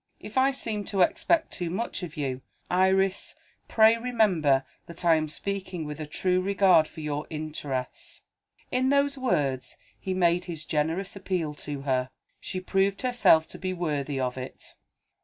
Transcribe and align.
If 0.19 0.35
I 0.35 0.49
seem 0.49 0.83
to 0.85 1.03
expect 1.03 1.51
too 1.53 1.69
much 1.69 2.01
of 2.01 2.17
you, 2.17 2.41
Iris, 2.71 3.35
pray 3.67 3.97
remember 3.97 4.65
that 4.87 5.05
I 5.05 5.13
am 5.13 5.27
speaking 5.27 5.85
with 5.85 5.99
a 5.99 6.07
true 6.07 6.41
regard 6.41 6.87
for 6.87 7.01
your 7.01 7.27
interests." 7.29 8.23
In 8.71 8.89
those 8.89 9.15
words, 9.15 9.77
he 9.99 10.15
made 10.15 10.45
his 10.45 10.65
generous 10.65 11.15
appeal 11.15 11.53
to 11.69 11.81
her. 11.81 12.09
She 12.39 12.59
proved 12.59 13.03
herself 13.03 13.45
to 13.49 13.59
be 13.59 13.73
worthy 13.73 14.19
of 14.19 14.39
it. 14.39 14.73